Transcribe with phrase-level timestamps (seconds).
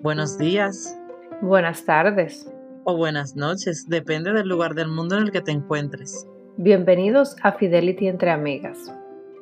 [0.00, 0.98] Buenos días
[1.42, 2.50] Buenas tardes.
[2.84, 6.26] o buenas noches, depende del lugar del mundo en el que te encuentres.
[6.56, 8.92] Bienvenidos a Fidelity entre amigas.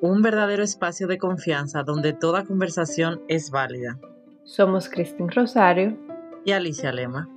[0.01, 3.99] Un verdadero espacio de confianza donde toda conversación es válida.
[4.43, 5.97] Somos Cristín Rosario.
[6.45, 7.29] Y Alicia Lema.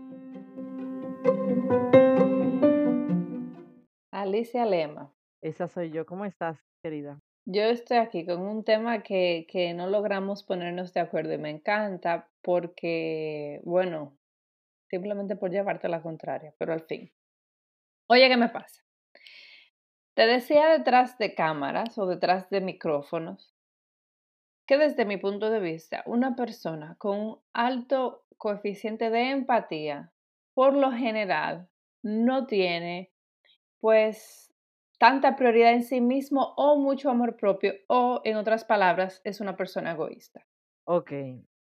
[4.11, 5.13] Alicia Lema.
[5.41, 6.05] Esa soy yo.
[6.05, 7.19] ¿Cómo estás, querida?
[7.51, 11.49] Yo estoy aquí con un tema que, que no logramos ponernos de acuerdo y me
[11.49, 14.15] encanta porque, bueno,
[14.87, 17.11] simplemente por llevarte la contraria, pero al fin.
[18.07, 18.83] Oye, ¿qué me pasa?
[20.13, 23.55] Te decía detrás de cámaras o detrás de micrófonos
[24.67, 30.13] que desde mi punto de vista, una persona con un alto coeficiente de empatía,
[30.53, 31.67] por lo general,
[32.03, 33.11] no tiene,
[33.79, 34.48] pues,
[34.99, 39.55] tanta prioridad en sí mismo o mucho amor propio, o en otras palabras, es una
[39.57, 40.45] persona egoísta.
[40.85, 41.11] Ok.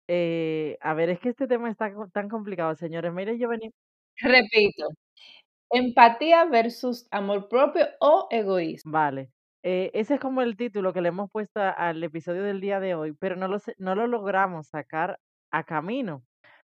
[0.08, 3.12] Eh, a ver, es que este tema está tan complicado, señores.
[3.12, 3.70] Mire, yo venía...
[4.19, 4.88] Repito,
[5.70, 8.92] empatía versus amor propio o egoísmo.
[8.92, 9.30] Vale.
[9.62, 12.94] Eh, ese es como el título que le hemos puesto al episodio del día de
[12.94, 15.19] hoy, pero no lo, no lo logramos sacar
[15.50, 16.22] a camino.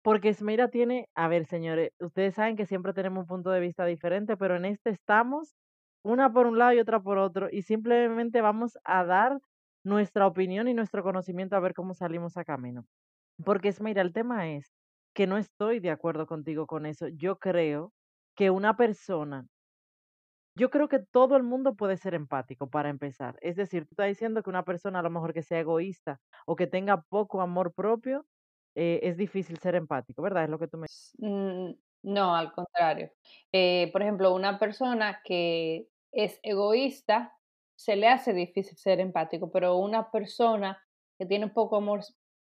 [0.03, 3.85] Porque Esmeira tiene, a ver, señores, ustedes saben que siempre tenemos un punto de vista
[3.85, 5.55] diferente, pero en este estamos
[6.07, 9.41] una por un lado y otra por otro, y simplemente vamos a dar
[9.85, 12.87] nuestra opinión y nuestro conocimiento a ver cómo salimos a camino.
[13.45, 14.75] Porque Esmeira, el tema es
[15.15, 17.09] que no estoy de acuerdo contigo con eso.
[17.09, 17.93] Yo creo
[18.37, 19.47] que una persona
[20.55, 23.37] yo creo que todo el mundo puede ser empático para empezar.
[23.43, 26.57] Es decir, tú estás diciendo que una persona a lo mejor que sea egoísta o
[26.57, 28.27] que tenga poco amor propio,
[28.75, 30.45] eh, es difícil ser empático, ¿verdad?
[30.45, 30.87] Es lo que tú me...
[31.19, 33.11] Mm, No, al contrario.
[33.53, 37.35] Eh, por ejemplo, una persona que es egoísta,
[37.77, 40.83] se le hace difícil ser empático, pero una persona
[41.19, 42.01] que tiene poco amor,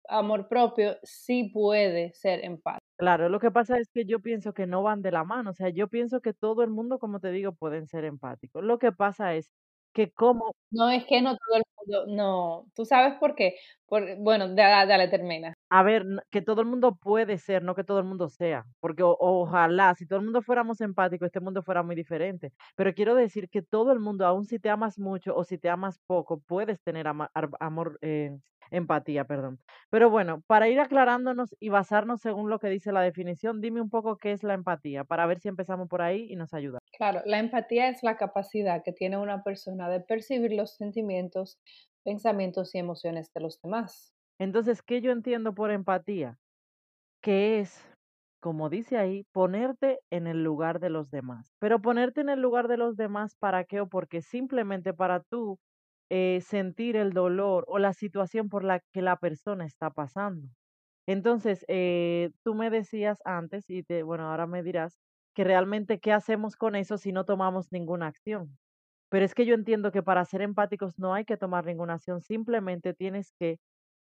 [0.09, 2.79] amor propio sí puede ser empático.
[2.97, 5.51] Claro, lo que pasa es que yo pienso que no van de la mano.
[5.51, 8.65] O sea, yo pienso que todo el mundo, como te digo, pueden ser empáticos.
[8.65, 9.53] Lo que pasa es
[9.93, 12.67] que como No es que no todo el mundo, no.
[12.75, 13.55] ¿Tú sabes por qué?
[13.87, 15.55] Por, bueno, da- dale, termina.
[15.71, 19.03] A ver, que todo el mundo puede ser, no que todo el mundo sea, porque
[19.03, 22.53] o- ojalá, si todo el mundo fuéramos empáticos, este mundo fuera muy diferente.
[22.77, 25.69] Pero quiero decir que todo el mundo, aun si te amas mucho o si te
[25.69, 28.31] amas poco, puedes tener ama- amor, eh,
[28.71, 29.59] empatía, perdón.
[29.91, 33.91] Pero bueno, para ir aclarándonos y basarnos según lo que dice la definición, dime un
[33.91, 36.79] poco qué es la empatía, para ver si empezamos por ahí y nos ayuda.
[36.97, 41.59] Claro, la empatía es la capacidad que tiene una persona de percibir los sentimientos,
[42.05, 44.15] pensamientos y emociones de los demás.
[44.39, 46.39] Entonces, ¿qué yo entiendo por empatía?
[47.21, 47.85] Que es,
[48.41, 51.55] como dice ahí, ponerte en el lugar de los demás.
[51.59, 53.81] Pero ponerte en el lugar de los demás, ¿para qué?
[53.81, 55.59] O porque simplemente para tú
[56.11, 60.49] eh, sentir el dolor o la situación por la que la persona está pasando.
[61.07, 64.99] Entonces, eh, tú me decías antes, y te, bueno, ahora me dirás,
[65.35, 68.59] que realmente qué hacemos con eso si no tomamos ninguna acción.
[69.11, 72.21] Pero es que yo entiendo que para ser empáticos no hay que tomar ninguna acción,
[72.21, 73.59] simplemente tienes que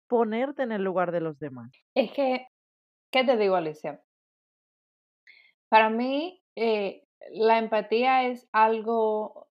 [0.08, 1.72] ponerte en el lugar de los demás.
[1.94, 2.46] Es que,
[3.12, 4.02] ¿qué te digo, Alicia?
[5.68, 9.48] Para mí, eh, la empatía es algo,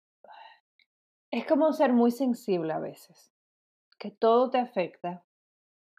[1.32, 3.32] es como ser muy sensible a veces,
[3.98, 5.24] que todo te afecta,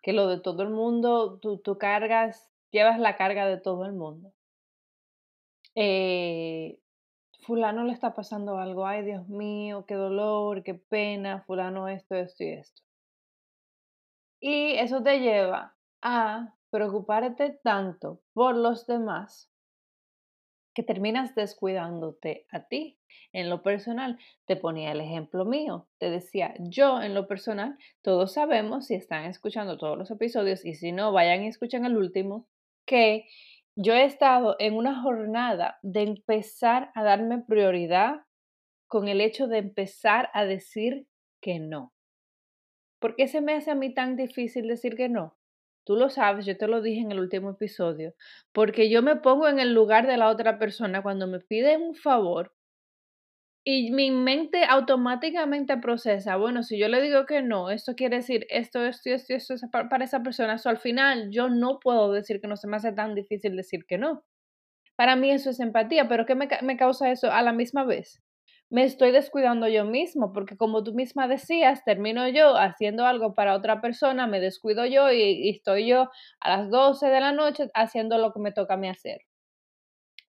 [0.02, 3.92] que lo de todo el mundo, tú, tú cargas, llevas la carga de todo el
[3.92, 4.32] mundo.
[5.74, 6.80] Eh,
[7.42, 12.44] fulano le está pasando algo, ay Dios mío, qué dolor, qué pena, fulano esto, esto
[12.44, 12.82] y esto.
[14.40, 19.49] Y eso te lleva a preocuparte tanto por los demás
[20.80, 22.96] que terminas descuidándote a ti.
[23.34, 25.86] En lo personal, te ponía el ejemplo mío.
[25.98, 30.74] Te decía, yo en lo personal, todos sabemos, si están escuchando todos los episodios, y
[30.74, 32.48] si no, vayan y escuchen el último,
[32.86, 33.26] que
[33.76, 38.22] yo he estado en una jornada de empezar a darme prioridad
[38.88, 41.06] con el hecho de empezar a decir
[41.42, 41.92] que no.
[43.00, 45.36] ¿Por qué se me hace a mí tan difícil decir que no?
[45.84, 48.14] Tú lo sabes, yo te lo dije en el último episodio,
[48.52, 51.94] porque yo me pongo en el lugar de la otra persona cuando me piden un
[51.94, 52.52] favor
[53.64, 58.46] y mi mente automáticamente procesa, bueno, si yo le digo que no, esto quiere decir
[58.50, 60.58] esto, esto, esto, esto, es pa- para esa persona.
[60.58, 63.84] So, al final yo no puedo decir que no se me hace tan difícil decir
[63.86, 64.24] que no.
[64.96, 68.22] Para mí eso es empatía, pero ¿qué me, me causa eso a la misma vez?
[68.72, 73.56] Me estoy descuidando yo mismo, porque como tú misma decías, termino yo haciendo algo para
[73.56, 76.08] otra persona, me descuido yo y, estoy yo
[76.38, 79.22] a las 12 de la noche haciendo lo que me toca a mí hacer.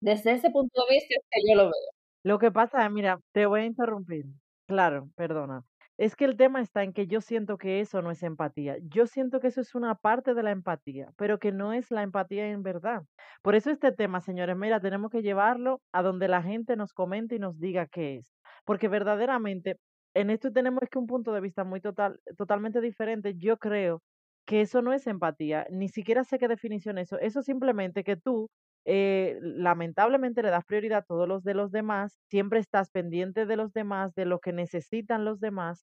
[0.00, 1.90] Desde ese punto de vista es que yo lo veo.
[2.22, 4.24] Lo que pasa es, mira, te voy a interrumpir.
[4.66, 5.62] Claro, perdona.
[6.00, 8.78] Es que el tema está en que yo siento que eso no es empatía.
[8.80, 12.02] Yo siento que eso es una parte de la empatía, pero que no es la
[12.02, 13.02] empatía en verdad.
[13.42, 17.34] Por eso este tema, señores, mira, tenemos que llevarlo a donde la gente nos comente
[17.34, 18.32] y nos diga qué es.
[18.64, 19.76] Porque verdaderamente
[20.14, 23.34] en esto tenemos que un punto de vista muy total, totalmente diferente.
[23.36, 24.02] Yo creo
[24.46, 27.18] que eso no es empatía, ni siquiera sé qué definición es eso.
[27.18, 28.48] Eso simplemente que tú
[28.84, 33.56] eh, lamentablemente le das prioridad a todos los de los demás, siempre estás pendiente de
[33.56, 35.86] los demás, de lo que necesitan los demás,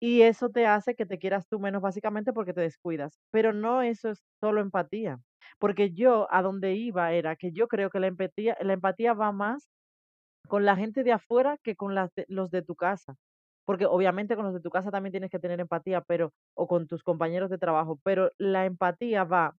[0.00, 3.18] y eso te hace que te quieras tú menos básicamente porque te descuidas.
[3.32, 5.18] Pero no eso es solo empatía,
[5.58, 9.32] porque yo a donde iba era que yo creo que la empatía, la empatía va
[9.32, 9.70] más
[10.48, 11.94] con la gente de afuera que con
[12.28, 13.16] los de tu casa.
[13.66, 16.86] Porque obviamente con los de tu casa también tienes que tener empatía, pero, o con
[16.86, 19.54] tus compañeros de trabajo, pero la empatía va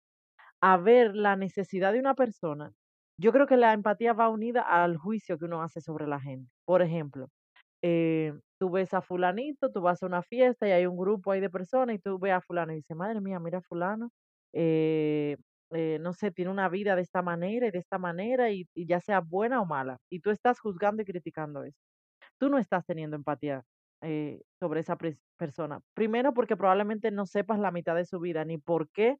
[0.63, 2.73] a ver la necesidad de una persona,
[3.19, 6.51] yo creo que la empatía va unida al juicio que uno hace sobre la gente.
[6.65, 7.29] Por ejemplo,
[7.83, 11.41] eh, tú ves a fulanito, tú vas a una fiesta y hay un grupo ahí
[11.41, 14.11] de personas y tú ves a fulano y dices, madre mía, mira a fulano,
[14.53, 15.37] eh,
[15.73, 18.87] eh, no sé, tiene una vida de esta manera y de esta manera y, y
[18.87, 19.99] ya sea buena o mala.
[20.11, 21.79] Y tú estás juzgando y criticando eso
[22.39, 23.65] tú no estás teniendo empatía
[24.03, 24.97] eh, sobre esa
[25.37, 25.81] persona.
[25.95, 29.19] Primero, porque probablemente no sepas la mitad de su vida, ni por qué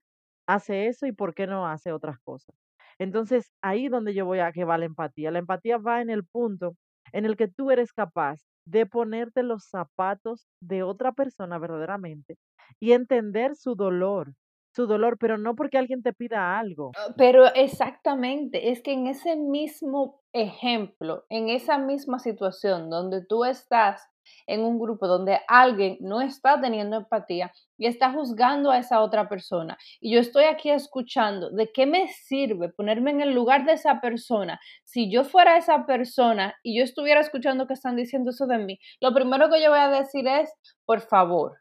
[0.49, 2.57] hace eso y por qué no hace otras cosas.
[2.99, 5.31] Entonces, ahí donde yo voy a que va la empatía.
[5.31, 6.77] La empatía va en el punto
[7.13, 12.37] en el que tú eres capaz de ponerte los zapatos de otra persona verdaderamente
[12.81, 14.35] y entender su dolor,
[14.75, 16.97] su dolor, pero no porque alguien te pida algo.
[16.97, 23.45] Ah, Pero exactamente, es que en ese mismo ejemplo, en esa misma situación donde tú
[23.45, 24.09] estás
[24.47, 29.29] en un grupo donde alguien no está teniendo empatía y está juzgando a esa otra
[29.29, 33.75] persona, y yo estoy aquí escuchando, ¿de qué me sirve ponerme en el lugar de
[33.75, 34.61] esa persona?
[34.85, 38.79] Si yo fuera esa persona y yo estuviera escuchando que están diciendo eso de mí,
[39.01, 40.53] lo primero que yo voy a decir es,
[40.85, 41.59] por favor,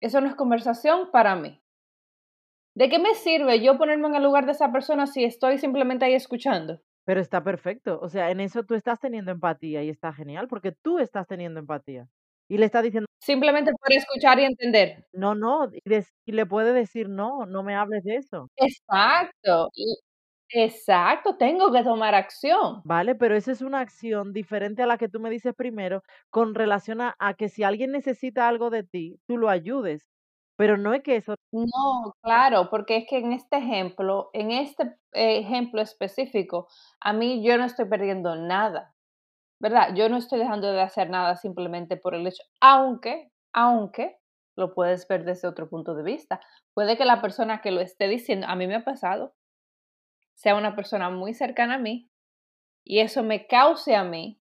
[0.00, 1.60] eso no es conversación para mí.
[2.74, 6.04] ¿De qué me sirve yo ponerme en el lugar de esa persona si estoy simplemente
[6.04, 6.80] ahí escuchando?
[7.04, 7.98] Pero está perfecto.
[8.00, 11.60] O sea, en eso tú estás teniendo empatía y está genial porque tú estás teniendo
[11.60, 12.08] empatía.
[12.48, 15.06] Y le estás diciendo, Simplemente por escuchar y entender.
[15.12, 18.50] no, no, y, le puede decir, no, no me hables de eso.
[18.56, 19.96] Exacto, y
[20.48, 22.82] exacto, tengo que tomar acción.
[22.84, 23.14] ¿Vale?
[23.14, 27.00] Pero esa es una acción diferente a la que tú me dices primero con relación
[27.00, 30.11] a, a que si alguien necesita algo de ti, tú lo ayudes.
[30.62, 34.96] Pero no es que eso, No, claro, porque es que en este ejemplo, en este
[35.12, 36.68] ejemplo específico,
[37.00, 38.94] a mí yo no estoy perdiendo nada,
[39.60, 39.94] ¿verdad?
[39.96, 44.18] Yo no estoy dejando de hacer nada simplemente por el hecho, aunque, aunque
[44.56, 46.40] lo puedes ver desde otro punto de vista.
[46.74, 49.34] Puede que la persona que lo esté diciendo, a mí me ha pasado,
[50.34, 52.10] sea una persona muy cercana a mí
[52.84, 54.41] y eso me cause a mí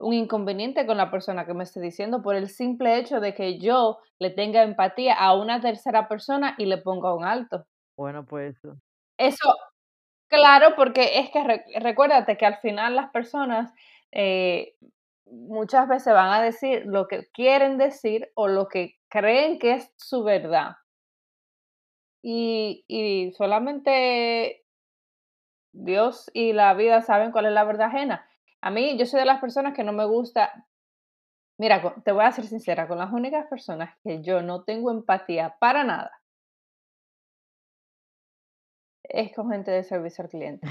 [0.00, 3.58] un inconveniente con la persona que me esté diciendo por el simple hecho de que
[3.58, 7.66] yo le tenga empatía a una tercera persona y le ponga un alto.
[7.96, 8.56] bueno, pues
[9.18, 9.54] Eso,
[10.28, 13.72] claro, porque es que re- recuérdate que al final las personas
[14.12, 14.74] eh,
[15.26, 19.92] muchas veces van a decir lo que quieren decir o lo que creen que es
[19.96, 20.76] su verdad.
[22.22, 24.64] Y, y solamente
[25.72, 28.24] Dios y la vida saben cuál es la verdad ajena.
[28.62, 30.66] A mí, yo soy de las personas que no me gusta.
[31.58, 35.56] Mira, te voy a ser sincera, con las únicas personas que yo no tengo empatía
[35.60, 36.20] para nada
[39.10, 40.66] es con gente de servicio al cliente.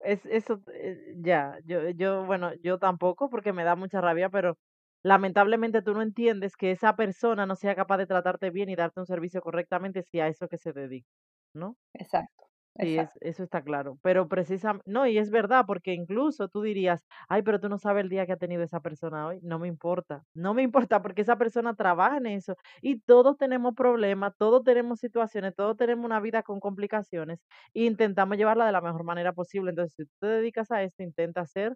[0.00, 4.56] Es eso, eh, ya, yo, yo, bueno, yo tampoco porque me da mucha rabia, pero
[5.02, 9.00] lamentablemente tú no entiendes que esa persona no sea capaz de tratarte bien y darte
[9.00, 11.08] un servicio correctamente si a eso que se dedica,
[11.52, 11.76] ¿no?
[11.94, 12.47] Exacto,
[12.80, 13.98] Sí, es, eso está claro.
[14.02, 18.04] Pero precisamente, no, y es verdad, porque incluso tú dirías, ay, pero tú no sabes
[18.04, 19.40] el día que ha tenido esa persona hoy.
[19.42, 23.74] No me importa, no me importa porque esa persona trabaja en eso y todos tenemos
[23.74, 27.40] problemas, todos tenemos situaciones, todos tenemos una vida con complicaciones
[27.74, 29.70] e intentamos llevarla de la mejor manera posible.
[29.70, 31.74] Entonces, si tú te dedicas a esto, intenta ser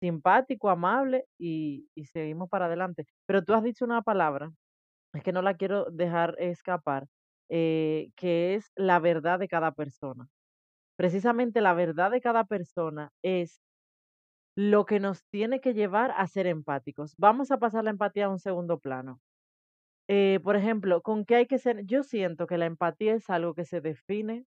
[0.00, 3.06] simpático, amable y, y seguimos para adelante.
[3.26, 4.52] Pero tú has dicho una palabra,
[5.14, 7.06] es que no la quiero dejar escapar,
[7.50, 10.28] eh, que es la verdad de cada persona.
[10.96, 13.60] Precisamente la verdad de cada persona es
[14.56, 17.14] lo que nos tiene que llevar a ser empáticos.
[17.18, 19.20] Vamos a pasar la empatía a un segundo plano.
[20.08, 21.84] Eh, por ejemplo, ¿con qué hay que ser?
[21.86, 24.44] Yo siento que la empatía es algo que se define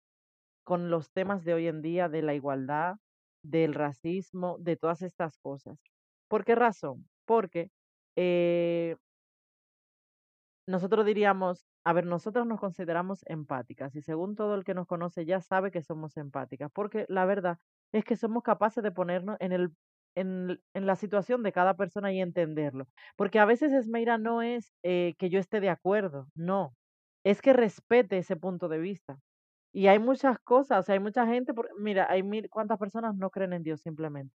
[0.65, 2.97] con los temas de hoy en día, de la igualdad,
[3.43, 5.79] del racismo, de todas estas cosas.
[6.29, 7.09] ¿Por qué razón?
[7.27, 7.71] Porque
[8.17, 8.97] eh,
[10.67, 15.25] nosotros diríamos, a ver, nosotros nos consideramos empáticas y según todo el que nos conoce
[15.27, 17.59] ya sabe que somos empáticas, porque la verdad
[17.93, 19.71] es que somos capaces de ponernos en el
[20.17, 22.87] en, en la situación de cada persona y entenderlo.
[23.17, 26.75] Porque a veces, Esmeira, no es eh, que yo esté de acuerdo, no,
[27.25, 29.19] es que respete ese punto de vista.
[29.73, 33.31] Y hay muchas cosas, o sea, hay mucha gente, mira, hay mil, cuántas personas no
[33.31, 34.35] creen en Dios simplemente.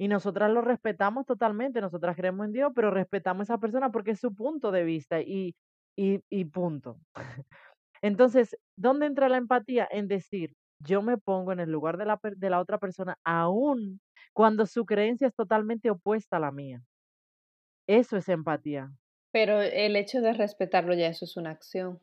[0.00, 4.12] Y nosotras lo respetamos totalmente, nosotras creemos en Dios, pero respetamos a esa persona porque
[4.12, 5.54] es su punto de vista y,
[5.94, 6.96] y, y punto.
[8.00, 9.86] Entonces, ¿dónde entra la empatía?
[9.90, 14.00] En decir, yo me pongo en el lugar de la, de la otra persona, aún
[14.32, 16.82] cuando su creencia es totalmente opuesta a la mía.
[17.86, 18.90] Eso es empatía.
[19.32, 22.00] Pero el hecho de respetarlo ya eso es una acción.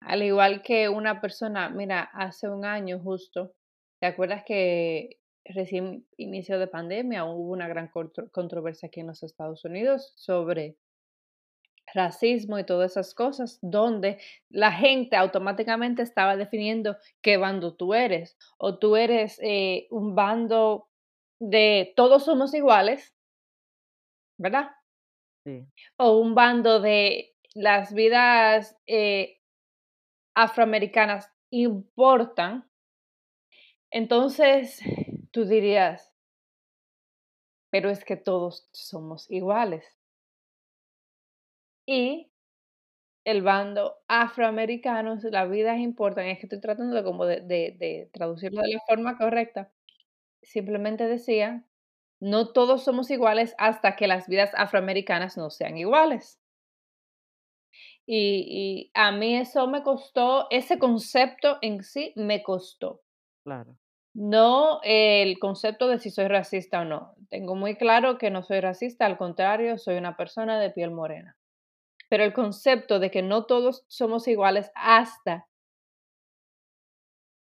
[0.00, 3.52] Al igual que una persona, mira, hace un año justo,
[4.00, 5.18] ¿te acuerdas que
[5.54, 10.76] recién inicio de pandemia hubo una gran contro- controversia aquí en los Estados Unidos sobre
[11.94, 14.18] racismo y todas esas cosas, donde
[14.50, 20.88] la gente automáticamente estaba definiendo qué bando tú eres, o tú eres eh, un bando
[21.38, 23.14] de todos somos iguales,
[24.38, 24.70] ¿verdad?
[25.44, 25.64] Sí,
[25.96, 29.38] O un bando de las vidas eh,
[30.34, 32.68] afroamericanas importan,
[33.90, 34.80] entonces
[35.36, 36.14] tú dirías,
[37.68, 39.84] pero es que todos somos iguales.
[41.84, 42.32] Y
[43.26, 48.68] el bando afroamericano, las vidas importan, es que estoy tratando de como de, traducirlo de
[48.68, 49.70] la forma correcta,
[50.40, 51.66] simplemente decía,
[52.18, 56.40] no todos somos iguales hasta que las vidas afroamericanas no sean iguales.
[58.06, 63.02] Y a mí eso me costó, ese concepto en sí me costó.
[63.44, 63.76] claro,
[64.16, 67.14] No el concepto de si soy racista o no.
[67.28, 71.36] Tengo muy claro que no soy racista, al contrario, soy una persona de piel morena.
[72.08, 75.46] Pero el concepto de que no todos somos iguales hasta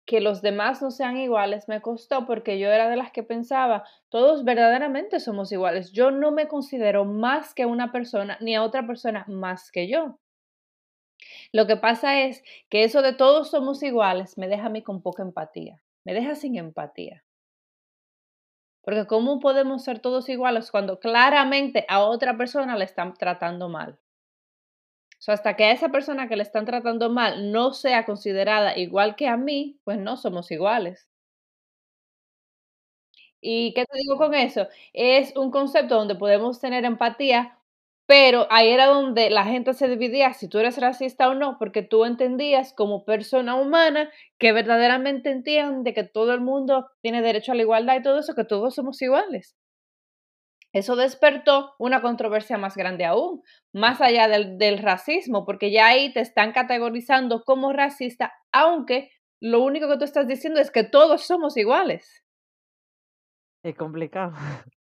[0.05, 3.83] que los demás no sean iguales me costó porque yo era de las que pensaba,
[4.09, 5.91] todos verdaderamente somos iguales.
[5.91, 10.19] Yo no me considero más que una persona ni a otra persona más que yo.
[11.51, 15.01] Lo que pasa es que eso de todos somos iguales me deja a mí con
[15.01, 17.23] poca empatía, me deja sin empatía.
[18.83, 23.97] Porque ¿cómo podemos ser todos iguales cuando claramente a otra persona le están tratando mal?
[25.19, 28.77] O sea, hasta que a esa persona que le están tratando mal no sea considerada
[28.77, 31.07] igual que a mí, pues no somos iguales.
[33.41, 34.67] ¿Y qué te digo con eso?
[34.93, 37.57] Es un concepto donde podemos tener empatía,
[38.09, 41.83] pero ahí era donde la gente se dividía si tú eres racista o no, porque
[41.83, 47.55] tú entendías como persona humana que verdaderamente entiende que todo el mundo tiene derecho a
[47.55, 49.55] la igualdad y todo eso, que todos somos iguales.
[50.73, 56.11] Eso despertó una controversia más grande aún, más allá del, del racismo, porque ya ahí
[56.11, 61.27] te están categorizando como racista, aunque lo único que tú estás diciendo es que todos
[61.27, 62.25] somos iguales.
[63.63, 64.33] es complicado.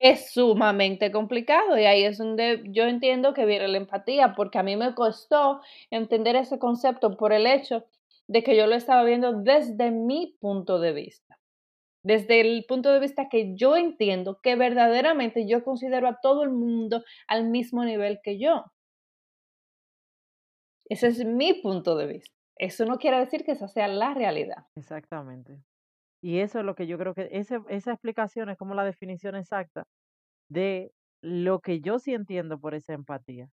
[0.00, 4.62] Es sumamente complicado y ahí es donde yo entiendo que viene la empatía, porque a
[4.62, 5.60] mí me costó
[5.90, 7.84] entender ese concepto por el hecho
[8.26, 11.38] de que yo lo estaba viendo desde mi punto de vista,
[12.02, 16.50] desde el punto de vista que yo entiendo que verdaderamente yo considero a todo el
[16.50, 18.64] mundo al mismo nivel que yo.
[20.88, 22.34] Ese es mi punto de vista.
[22.56, 24.66] Eso no quiere decir que esa sea la realidad.
[24.76, 25.58] Exactamente.
[26.24, 29.84] Y eso es lo que yo creo que esa explicación es como la definición exacta
[30.50, 33.50] de lo que yo sí entiendo por esa empatía.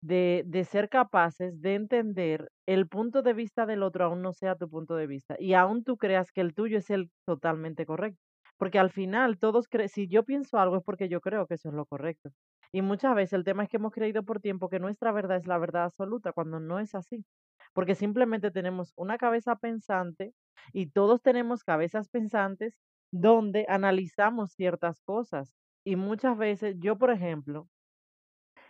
[0.00, 4.54] de, de ser capaces de entender el punto de vista del otro, aún no sea
[4.56, 8.20] tu punto de vista, y aún tú creas que el tuyo es el totalmente correcto.
[8.58, 11.68] Porque al final todos creen, si yo pienso algo es porque yo creo que eso
[11.68, 12.30] es lo correcto.
[12.72, 15.46] Y muchas veces el tema es que hemos creído por tiempo que nuestra verdad es
[15.46, 17.24] la verdad absoluta, cuando no es así.
[17.72, 20.32] Porque simplemente tenemos una cabeza pensante
[20.72, 22.80] y todos tenemos cabezas pensantes
[23.12, 25.54] donde analizamos ciertas cosas.
[25.84, 27.68] Y muchas veces, yo por ejemplo,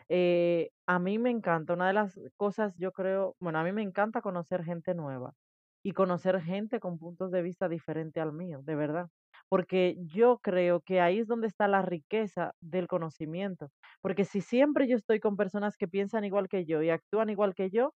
[0.08, 3.82] eh, a mí me encanta, una de las cosas, yo creo, bueno, a mí me
[3.82, 5.34] encanta conocer gente nueva
[5.82, 9.08] y conocer gente con puntos de vista diferentes al mío, de verdad.
[9.48, 13.70] Porque yo creo que ahí es donde está la riqueza del conocimiento.
[14.02, 17.54] Porque si siempre yo estoy con personas que piensan igual que yo y actúan igual
[17.54, 17.94] que yo,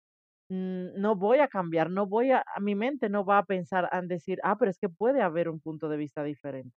[0.51, 4.09] no voy a cambiar, no voy a, a mi mente no va a pensar en
[4.09, 6.77] decir, ah, pero es que puede haber un punto de vista diferente.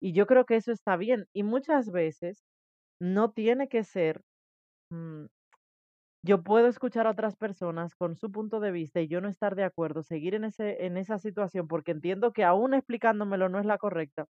[0.00, 1.26] Y yo creo que eso está bien.
[1.34, 2.44] Y muchas veces
[3.00, 4.22] no tiene que ser
[4.90, 5.26] mm,
[6.22, 9.54] yo puedo escuchar a otras personas con su punto de vista y yo no estar
[9.56, 13.66] de acuerdo, seguir en ese, en esa situación, porque entiendo que aún explicándomelo no es
[13.66, 14.26] la correcta,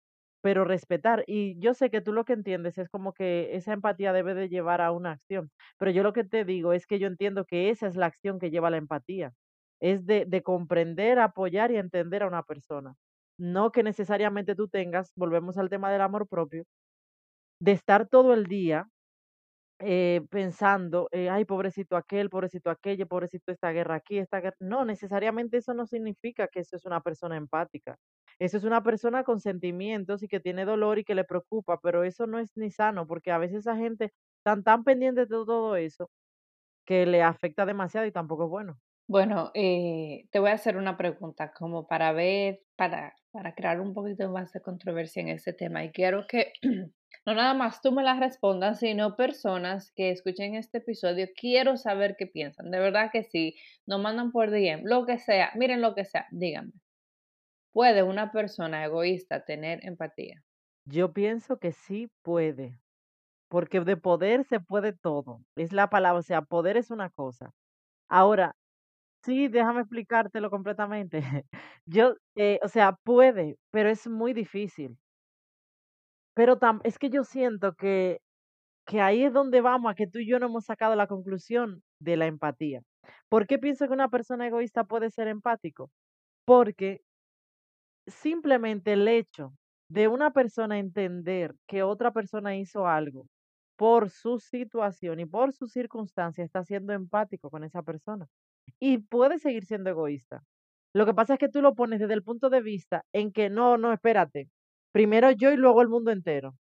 [0.44, 1.24] pero respetar.
[1.26, 4.50] Y yo sé que tú lo que entiendes es como que esa empatía debe de
[4.50, 7.70] llevar a una acción, pero yo lo que te digo es que yo entiendo que
[7.70, 9.32] esa es la acción que lleva la empatía,
[9.80, 12.94] es de, de comprender, apoyar y entender a una persona.
[13.38, 16.64] no que necesariamente tú tengas, volvemos al tema del amor propio,
[17.60, 18.88] de estar todo el día
[19.84, 24.56] eh, pensando, eh, ay, pobrecito aquel, pobrecito aquello, pobrecito esta guerra aquí, esta guerra.
[24.60, 27.96] No, necesariamente eso no significa que eso es una persona empática.
[28.38, 32.04] Eso es una persona con sentimientos y que tiene dolor y que le preocupa, pero
[32.04, 35.76] eso no es ni sano, porque a veces esa gente están tan pendientes de todo
[35.76, 36.10] eso
[36.86, 38.78] que le afecta demasiado y tampoco es bueno.
[39.06, 43.92] Bueno, eh, te voy a hacer una pregunta como para ver, para, para crear un
[43.92, 45.84] poquito más de controversia en este tema.
[45.84, 46.52] Y quiero que
[47.26, 51.28] no nada más tú me la respondas, sino personas que escuchen este episodio.
[51.36, 52.70] Quiero saber qué piensan.
[52.70, 56.26] De verdad que sí, nos mandan por DM, lo que sea, miren lo que sea,
[56.30, 56.72] díganme.
[57.72, 60.42] ¿Puede una persona egoísta tener empatía?
[60.86, 62.78] Yo pienso que sí puede,
[63.48, 65.42] porque de poder se puede todo.
[65.56, 67.52] Es la palabra, o sea, poder es una cosa.
[68.08, 68.56] Ahora,
[69.24, 71.20] Sí, déjame explicártelo completamente.
[71.86, 74.98] Yo, eh, o sea, puede, pero es muy difícil.
[76.36, 78.20] Pero tam es que yo siento que
[78.86, 81.82] que ahí es donde vamos, a que tú y yo no hemos sacado la conclusión
[82.00, 82.82] de la empatía.
[83.28, 85.90] ¿Por qué pienso que una persona egoísta puede ser empático?
[86.44, 87.02] Porque
[88.06, 89.54] simplemente el hecho
[89.88, 93.26] de una persona entender que otra persona hizo algo
[93.76, 98.26] por su situación y por su circunstancia, está siendo empático con esa persona.
[98.80, 100.42] Y puede seguir siendo egoísta.
[100.94, 103.50] Lo que pasa es que tú lo pones desde el punto de vista en que
[103.50, 104.48] no, no, espérate,
[104.94, 106.54] primero yo y luego el mundo entero.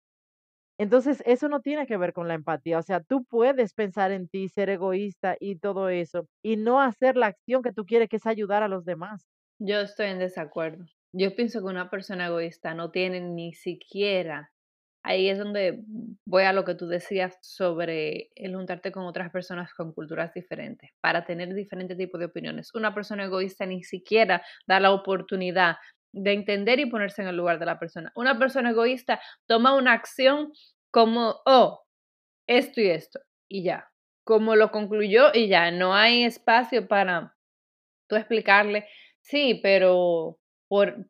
[0.79, 2.79] Entonces, eso no tiene que ver con la empatía.
[2.79, 7.17] O sea, tú puedes pensar en ti, ser egoísta y todo eso, y no hacer
[7.17, 9.27] la acción que tú quieres, que es ayudar a los demás.
[9.59, 10.87] Yo estoy en desacuerdo.
[11.13, 14.53] Yo pienso que una persona egoísta no tiene ni siquiera,
[15.03, 15.83] ahí es donde
[16.25, 20.91] voy a lo que tú decías sobre el juntarte con otras personas con culturas diferentes,
[21.01, 22.75] para tener diferentes tipos de opiniones.
[22.75, 25.77] Una persona egoísta ni siquiera da la oportunidad
[26.12, 28.12] de entender y ponerse en el lugar de la persona.
[28.14, 30.52] Una persona egoísta toma una acción
[30.90, 31.85] como, oh,
[32.49, 33.90] esto y esto, y ya.
[34.25, 37.37] Como lo concluyó y ya, no hay espacio para
[38.08, 38.87] tú explicarle,
[39.21, 41.06] sí, pero por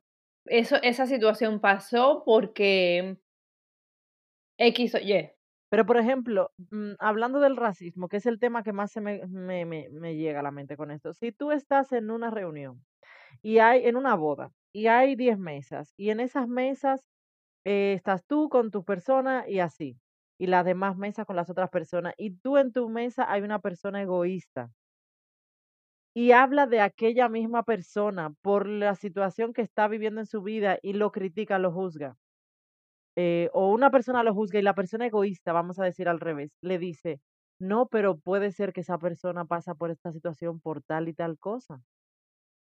[0.47, 3.17] eso, esa situación pasó porque
[4.59, 5.31] X o Y.
[5.71, 9.25] Pero, por ejemplo, mm, hablando del racismo, que es el tema que más se me,
[9.27, 11.15] me, me, me llega a la mente con esto.
[11.15, 12.85] Si tú estás en una reunión
[13.43, 17.03] y hay, en una boda, y hay 10 mesas, y en esas mesas
[17.65, 19.99] eh, estás tú con tu persona y así,
[20.39, 23.61] y las demás mesas con las otras personas, y tú en tu mesa hay una
[23.61, 24.71] persona egoísta
[26.15, 30.79] y habla de aquella misma persona por la situación que está viviendo en su vida
[30.83, 32.17] y lo critica, lo juzga.
[33.17, 36.53] eh, o una persona lo juzga y la persona egoísta, vamos a decir al revés,
[36.63, 37.21] le dice,
[37.61, 41.39] no, pero puede ser que esa persona pasa por esta situación por tal y tal
[41.39, 41.83] cosa.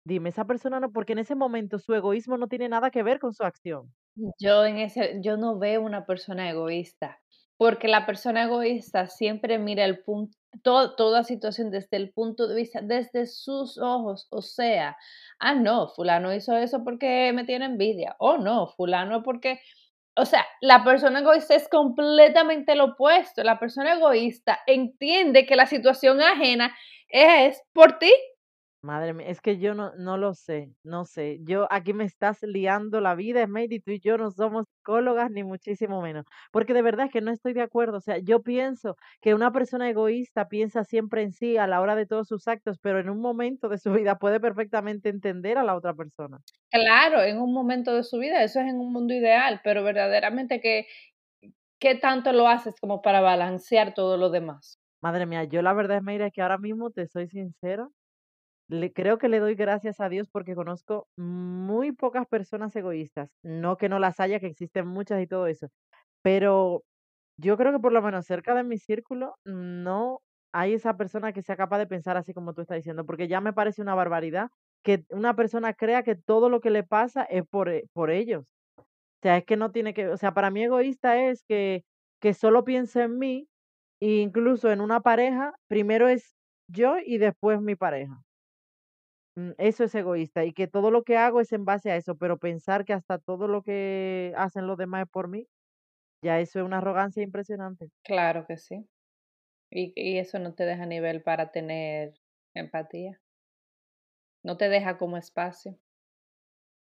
[0.04, 3.18] Dime, esa persona no, porque en ese momento su egoísmo no tiene nada que ver
[3.18, 3.92] con su acción.
[4.38, 7.20] Yo en ese, yo no veo una persona egoísta,
[7.58, 12.80] porque la persona egoísta siempre mira el punto, toda situación desde el punto de vista,
[12.82, 14.96] desde sus ojos, o sea,
[15.38, 19.60] ah, no, fulano hizo eso porque me tiene envidia, o no, fulano porque,
[20.16, 25.66] o sea, la persona egoísta es completamente lo opuesto, la persona egoísta entiende que la
[25.66, 26.74] situación ajena
[27.08, 28.12] es por ti,
[28.82, 31.38] Madre mía, es que yo no, no lo sé, no sé.
[31.42, 35.44] Yo aquí me estás liando la vida, Esmery, tú y yo no somos psicólogas ni
[35.44, 37.98] muchísimo menos, porque de verdad es que no estoy de acuerdo.
[37.98, 41.94] O sea, yo pienso que una persona egoísta piensa siempre en sí a la hora
[41.94, 45.64] de todos sus actos, pero en un momento de su vida puede perfectamente entender a
[45.64, 46.38] la otra persona.
[46.70, 50.60] Claro, en un momento de su vida, eso es en un mundo ideal, pero verdaderamente
[50.60, 50.86] que,
[51.80, 54.80] ¿qué tanto lo haces como para balancear todo lo demás?
[55.02, 57.88] Madre mía, yo la verdad, es que ahora mismo te soy sincera,
[58.70, 63.30] le, creo que le doy gracias a Dios porque conozco muy pocas personas egoístas.
[63.42, 65.68] No que no las haya, que existen muchas y todo eso,
[66.22, 66.84] pero
[67.38, 70.20] Yo creo que por lo menos cerca de mi círculo no
[70.52, 73.40] hay esa persona que sea capaz de pensar así como tú estás diciendo, porque ya
[73.42, 74.50] me parece una barbaridad
[74.84, 78.44] que una persona crea que todo lo que le pasa es por, e- por ellos.
[78.98, 81.84] O sea, es que no tiene que, o sea, para mí egoísta es que,
[82.20, 83.48] que solo piense en mí,
[84.00, 86.36] e incluso en una pareja, primero es
[86.68, 88.22] yo y después mi pareja.
[89.40, 92.16] Mm, Eso es egoísta y que todo lo que hago es en base a eso,
[92.16, 95.46] pero pensar que hasta todo lo que hacen los demás es por mí,
[96.22, 97.90] ya eso es una arrogancia impresionante.
[98.02, 98.86] Claro que sí.
[99.70, 102.14] Y, y eso no te deja nivel para tener
[102.54, 103.20] empatía,
[104.42, 105.80] no te deja como espacio,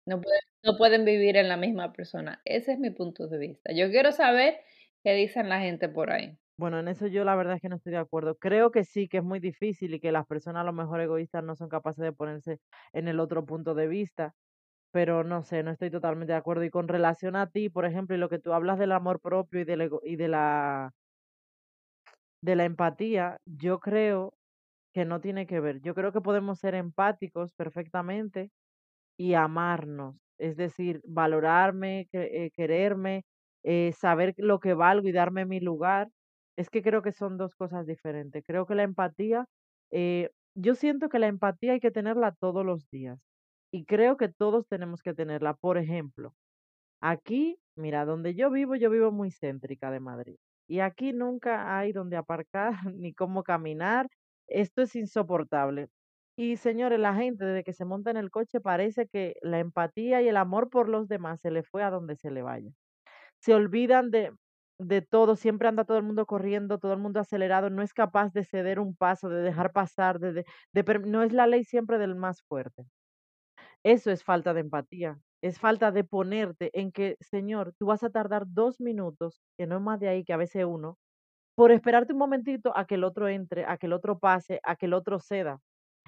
[0.06, 2.40] no pueden, no pueden vivir en la misma persona.
[2.44, 3.72] Ese es mi punto de vista.
[3.72, 4.60] Yo quiero saber
[5.04, 6.38] qué dicen la gente por ahí.
[6.58, 8.36] Bueno, en eso yo la verdad es que no estoy de acuerdo.
[8.36, 11.44] Creo que sí, que es muy difícil y que las personas a lo mejor egoístas
[11.44, 12.60] no son capaces de ponerse
[12.94, 14.34] en el otro punto de vista,
[14.92, 16.64] pero no sé, no estoy totalmente de acuerdo.
[16.64, 19.60] Y con relación a ti, por ejemplo, y lo que tú hablas del amor propio
[19.62, 19.64] y
[20.12, 20.92] y de la
[22.42, 24.34] de la empatía, yo creo
[24.94, 25.80] que no tiene que ver.
[25.82, 28.50] Yo creo que podemos ser empáticos perfectamente
[29.18, 33.24] y amarnos, es decir, valorarme, eh, quererme,
[33.64, 36.08] eh, saber lo que valgo y darme mi lugar.
[36.56, 38.44] Es que creo que son dos cosas diferentes.
[38.46, 39.46] Creo que la empatía,
[39.90, 43.18] eh, yo siento que la empatía hay que tenerla todos los días
[43.72, 45.54] y creo que todos tenemos que tenerla.
[45.54, 46.34] Por ejemplo,
[47.00, 50.36] Aquí, mira, donde yo vivo, yo vivo muy céntrica de Madrid.
[50.68, 54.08] Y aquí nunca hay donde aparcar ni cómo caminar.
[54.48, 55.88] Esto es insoportable.
[56.36, 60.22] Y señores, la gente desde que se monta en el coche parece que la empatía
[60.22, 62.70] y el amor por los demás se le fue a donde se le vaya.
[63.40, 64.32] Se olvidan de,
[64.78, 68.32] de todo, siempre anda todo el mundo corriendo, todo el mundo acelerado, no es capaz
[68.32, 71.98] de ceder un paso, de dejar pasar, de, de, de no es la ley siempre
[71.98, 72.84] del más fuerte.
[73.84, 78.10] Eso es falta de empatía, es falta de ponerte en que, Señor, tú vas a
[78.10, 80.98] tardar 2 minutos, que no es más de ahí, que a veces uno,
[81.56, 84.76] por esperarte un momentito a que el otro entre, a que el otro pase, a
[84.76, 85.60] que el otro ceda.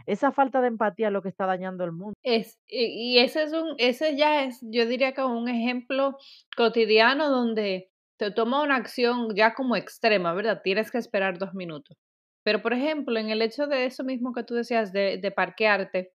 [0.07, 2.15] Esa falta de empatía es lo que está dañando el mundo.
[2.23, 6.19] Es, y, y ese es un, ese ya es, yo diría que un ejemplo
[6.57, 10.61] cotidiano donde te toma una acción ya como extrema, ¿verdad?
[10.63, 11.97] Tienes que esperar dos minutos.
[12.43, 16.13] Pero, por ejemplo, en el hecho de eso mismo que tú decías de, parquearte,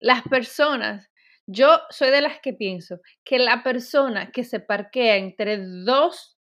[0.00, 1.10] las personas,
[1.46, 6.38] yo soy de las que pienso que la persona que se parquea entre dos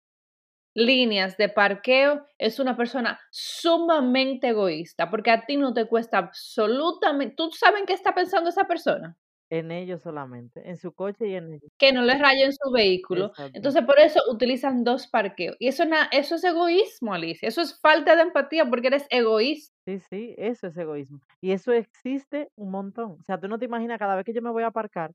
[0.75, 7.35] líneas de parqueo es una persona sumamente egoísta, porque a ti no te cuesta absolutamente,
[7.37, 9.17] ¿tú sabes qué está pensando esa persona?
[9.51, 11.71] En ellos solamente, en su coche y en ellos.
[11.79, 13.29] Que no les rayen su vehículo.
[13.29, 13.51] Exacto.
[13.55, 15.57] Entonces, por eso utilizan dos parqueos.
[15.59, 17.49] Y eso, na- eso es egoísmo, Alicia.
[17.49, 19.75] Eso es falta de empatía porque eres egoísta.
[19.87, 21.21] Sí, sí, eso es egoísmo.
[21.41, 23.13] Y eso existe un montón.
[23.13, 25.13] O sea, tú no te imaginas cada vez que yo me voy a aparcar,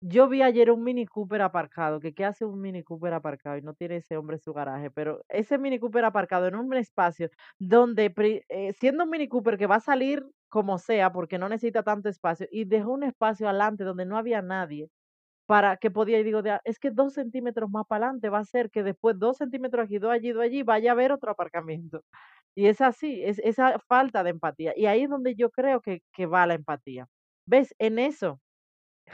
[0.00, 3.62] Yo vi ayer un Mini Cooper aparcado, que qué hace un Mini Cooper aparcado y
[3.62, 8.12] no tiene ese hombre su garaje, pero ese Mini Cooper aparcado en un espacio donde,
[8.48, 12.08] eh, siendo un Mini Cooper que va a salir como sea, porque no necesita tanto
[12.08, 14.88] espacio, y dejó un espacio adelante donde no había nadie
[15.46, 18.38] para que podía, y digo, de a- es que dos centímetros más para adelante va
[18.40, 21.30] a ser que después dos centímetros aquí, dos allí, dos allí, vaya a haber otro
[21.32, 22.02] aparcamiento.
[22.54, 24.72] Y es así, es esa falta de empatía.
[24.76, 27.08] Y ahí es donde yo creo que, que va la empatía.
[27.46, 27.74] ¿Ves?
[27.78, 28.40] En eso,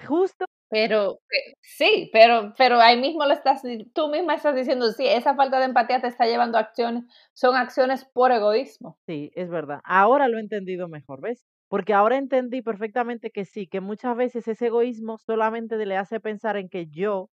[0.08, 3.62] justo Pero eh, sí, pero, pero ahí mismo lo estás,
[3.94, 7.54] tú misma estás diciendo, sí, esa falta de empatía te está llevando a acciones, son
[7.54, 8.98] acciones por egoísmo.
[9.06, 9.80] Sí, es verdad.
[9.84, 11.44] Ahora lo he entendido mejor, ¿ves?
[11.68, 16.56] Porque ahora entendí perfectamente que sí, que muchas veces ese egoísmo solamente le hace pensar
[16.56, 17.30] en que yo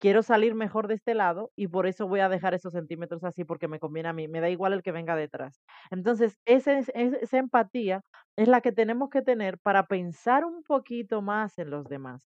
[0.00, 3.44] quiero salir mejor de este lado y por eso voy a dejar esos centímetros así
[3.44, 5.62] porque me conviene a mí, me da igual el que venga detrás.
[5.90, 8.02] Entonces, ese es- es- esa empatía
[8.36, 12.28] es la que tenemos que tener para pensar un poquito más en los demás.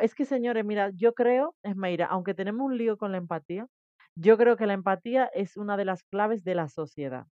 [0.00, 3.66] Es que, señores, mira, yo creo, Esmeira, aunque tenemos un lío con la empatía,
[4.16, 7.26] yo creo que la empatía es una de las claves de la sociedad.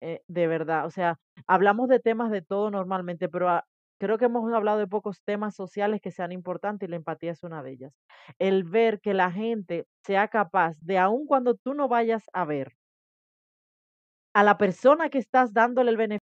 [0.00, 3.64] Eh, de verdad, o sea, hablamos de temas de todo normalmente, pero ah,
[4.00, 7.42] creo que hemos hablado de pocos temas sociales que sean importantes y la empatía es
[7.42, 7.92] una de ellas.
[8.38, 12.74] El ver que la gente sea capaz de, aun cuando tú no vayas a ver
[14.34, 16.26] a la persona que estás dándole el beneficio,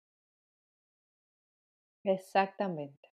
[2.15, 3.11] Exactamente,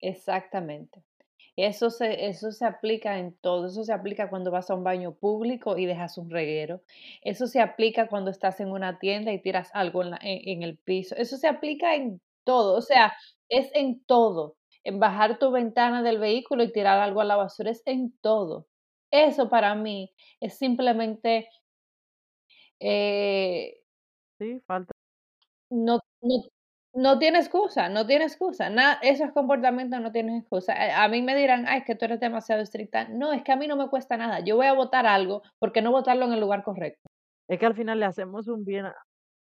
[0.00, 1.04] exactamente.
[1.56, 5.14] Eso se, eso se aplica en todo, eso se aplica cuando vas a un baño
[5.14, 6.82] público y dejas un reguero,
[7.22, 10.62] eso se aplica cuando estás en una tienda y tiras algo en, la- en- en
[10.62, 13.14] el piso, eso se aplica en todo, o sea,
[13.48, 17.70] es en todo, en bajar tu ventana del vehículo y tirar algo a la basura,
[17.70, 18.66] es en todo.
[19.10, 21.48] Eso para mí es simplemente
[22.80, 23.80] eh,
[24.38, 24.92] sí, falta.
[25.70, 26.42] no no
[26.96, 28.70] no tiene excusa, no tiene excusa.
[28.70, 30.72] Na esos comportamientos no tienen excusa.
[30.86, 33.08] Eh, a mí me dirán: "Ay, es que tú eres demasiado estricta".
[33.08, 34.40] No, es que a mí no me cuesta nada.
[34.40, 37.08] Yo voy a botar algo, ¿por qué no botarlo en el lugar correcto?
[37.48, 38.86] Es que al final le hacemos un bien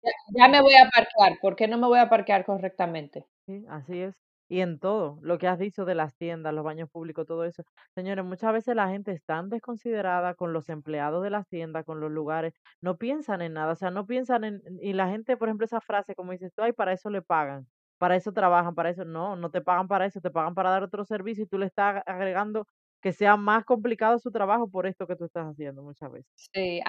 [0.04, 0.12] Ya
[0.46, 3.26] ya me voy a parquear, ¿por qué no me voy a parquear correctamente?
[3.48, 4.16] Sí, así es.
[4.52, 7.64] Y en todo, lo que has dicho de las tiendas, los baños públicos, todo eso.
[7.94, 12.00] Señores, muchas veces la gente es tan desconsiderada con los empleados de las tiendas, con
[12.00, 15.48] los lugares, no piensan en nada, o sea, no piensan en, y la gente, por
[15.50, 17.68] ejemplo, esa frase, como dices tú, ay, para eso le pagan,
[18.00, 20.84] para eso trabajan, para eso, no, no te pagan para eso, te pagan para dar
[20.84, 22.66] otro servicio y tú le estás agregando
[23.02, 26.32] que sea más complicado su trabajo por esto que tú estás haciendo muchas veces.
[26.36, 26.82] Sí,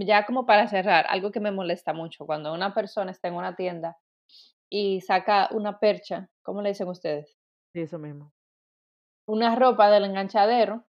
[0.00, 3.54] ya como para cerrar, algo que me molesta mucho, cuando una persona está en una
[3.54, 3.96] tienda
[4.72, 7.36] y saca una percha, ¿cómo le dicen ustedes?
[7.72, 8.32] Sí, eso mismo.
[9.26, 10.84] Una ropa del enganchadero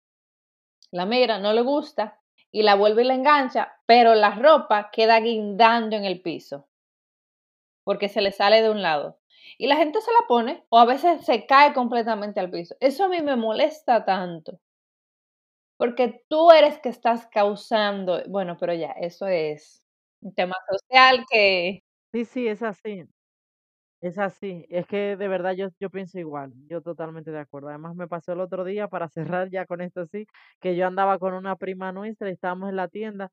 [0.91, 2.21] La mira, no le gusta
[2.53, 6.69] y la vuelve y la engancha, pero la ropa queda guindando en el piso.
[7.85, 9.19] porque se le sale de un lado.
[9.59, 12.77] Y la gente se la pone o a veces se cae completamente al piso.
[12.81, 14.61] Eso a mí me molesta tanto.
[15.77, 19.83] Porque tú eres que estás causando, bueno, pero ya, eso es
[20.21, 21.83] un tema social que...
[22.13, 23.05] Sí, sí, es así.
[24.01, 27.69] Es así, es que de verdad yo, yo pienso igual, yo totalmente de acuerdo.
[27.69, 30.27] Además me pasó el otro día, para cerrar ya con esto sí,
[30.61, 33.31] que yo andaba con una prima nuestra y estábamos en la tienda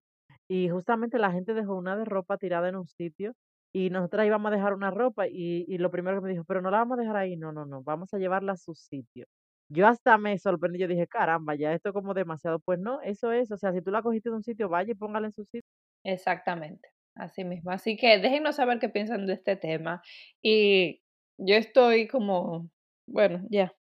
[0.47, 3.33] y justamente la gente dejó una de ropa tirada en un sitio
[3.73, 6.61] y nosotras íbamos a dejar una ropa y, y lo primero que me dijo, pero
[6.61, 9.25] no la vamos a dejar ahí, no, no, no, vamos a llevarla a su sitio.
[9.69, 13.51] Yo hasta me sorprendí, yo dije, caramba, ya esto como demasiado, pues no, eso es,
[13.51, 15.61] o sea, si tú la cogiste de un sitio, vaya y póngala en su sitio.
[16.03, 16.94] Exactamente.
[17.15, 17.71] Así mismo.
[17.71, 20.01] Así que déjenos saber qué piensan de este tema.
[20.41, 21.01] Y
[21.37, 22.69] yo estoy como,
[23.07, 23.73] bueno, ya,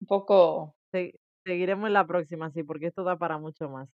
[0.00, 0.74] un poco,
[1.44, 3.88] seguiremos en la próxima, sí, porque esto da para mucho más.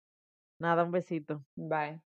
[0.59, 1.45] Nada, un besito.
[1.55, 2.01] bye.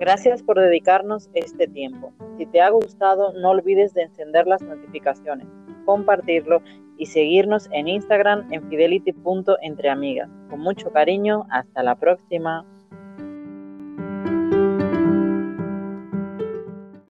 [0.00, 2.12] Gracias por dedicarnos este tiempo.
[2.38, 5.48] Si te ha gustado, no olvides de encender las notificaciones,
[5.84, 6.62] compartirlo
[6.98, 10.28] y seguirnos en Instagram en fidelity.entreamigas.
[10.50, 12.66] Con mucho cariño, hasta la próxima.